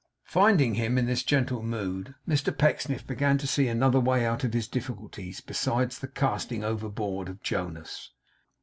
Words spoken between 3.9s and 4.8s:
way out of his